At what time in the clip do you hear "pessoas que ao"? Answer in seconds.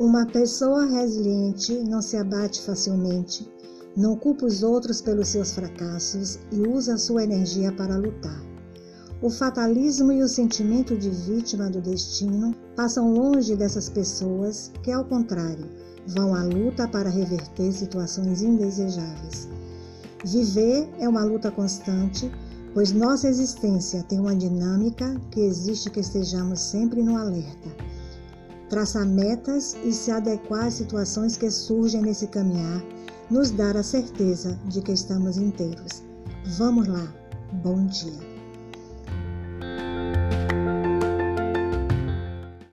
13.88-15.04